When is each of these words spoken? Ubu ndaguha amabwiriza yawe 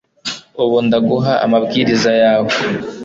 Ubu 0.63 0.77
ndaguha 0.85 1.33
amabwiriza 1.45 2.11
yawe 2.21 2.51